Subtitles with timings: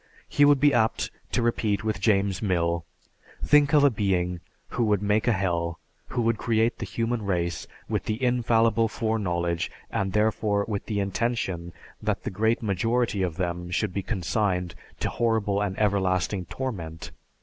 [0.27, 2.85] He would be apt to repeat with James Mill,
[3.45, 4.39] "Think of a being
[4.69, 5.77] who would make a Hell,
[6.07, 11.71] who would create the human race with the infallible foreknowledge and therefore with the intention
[12.01, 17.11] that the great majority of them should be consigned to horrible and everlasting torment."